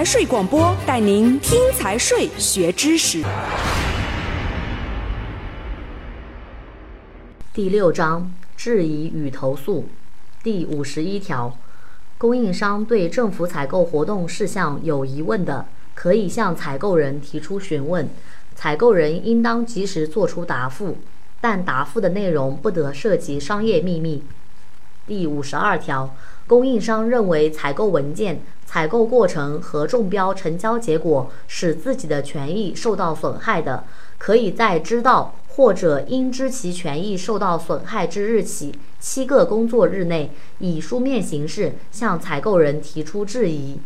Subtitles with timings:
[0.00, 3.22] 财税广播带您听财税学知识。
[7.52, 9.84] 第六章质疑与投诉，
[10.42, 11.54] 第五十一条，
[12.16, 18.08] 供应商对政府采购活动事项有疑问的，可以向采购人提出询问，
[18.54, 20.96] 采购人应当及时作出答复，
[21.42, 24.22] 但答复的内容不得涉及商业秘密。
[25.10, 26.14] 第五十二条，
[26.46, 33.82] 供应商认为采购文件、采购过程和中标成交结果使自己的权益受到损害的，
[34.18, 43.80] 可以在知道或者应知其权益受到损害之日起七个工作日内，以书面形式向采购人提出质疑。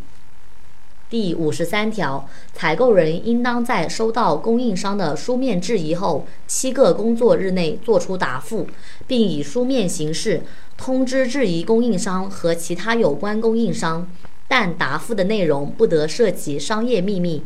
[1.10, 8.66] 第五十三条，采购人应当在收到供应商的书面质疑后七个工作日内作出答复，
[9.06, 10.42] 并以书面形式
[10.76, 14.09] 通知质疑供应商和其他有关供应商，
[14.48, 17.45] 但答复的内容不得涉及商业秘密。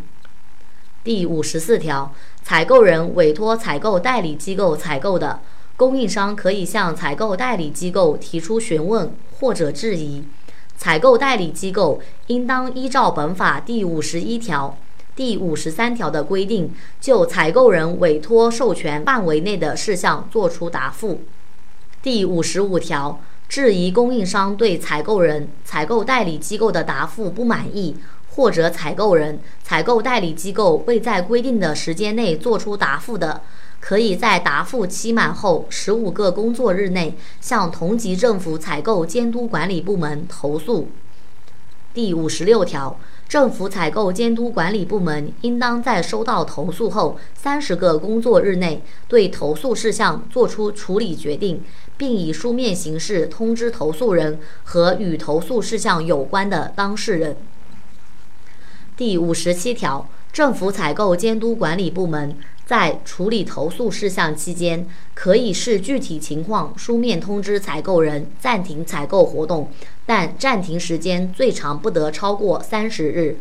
[1.04, 5.40] 第五十四条，采购人委托采购代理机构采购的，
[5.76, 10.24] 供应商可以向采购代理机构提出询问或者质疑。
[10.78, 14.78] 采购代理机构应当依照本法第五十一条、
[15.16, 21.22] 第五十三条的规定，就采购人委托授权范围内的事项作出答复。
[22.00, 27.96] 第五十五条，质疑供应商对采购人、采购代理机构的答复不满意，
[28.38, 33.40] 或者采购人、采购代理机构未在规定的时间内作出答复的，
[33.80, 40.86] 可以在答复期满后十五个工作日内向同级政府采购监督管理部门投诉。
[41.92, 51.60] 第五十六条，政府采购监督管理部门应当在收到投诉后三十个工作日内对投诉事项作出处理决定，
[51.96, 57.36] 并以书面形式通知投诉人和与投诉事项有关的当事人。
[58.98, 62.34] 第五十七条，政府采购监督管理部门。
[62.66, 64.84] 在处理投诉事项期间，
[65.14, 69.70] 可以视具体情况书面通知采购人暂停采购活动，
[70.04, 73.38] 但暂停时间最长不得超过三十日。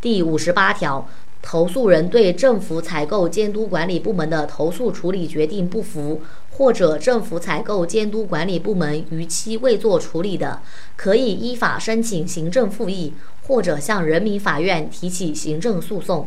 [0.00, 1.06] 第五十八条，
[1.42, 6.22] 投诉人对政府采购监督管理部门的投诉处理决定不服，
[6.52, 10.62] 或者政府采购监督管理部门逾期未作处理的，
[10.96, 13.12] 可以依法申请行政复议，
[13.46, 16.26] 或者向人民法院提起行政诉讼。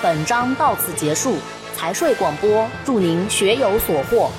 [0.00, 1.34] 本章到此结束，
[1.74, 4.30] 财税广播，祝您学有所获。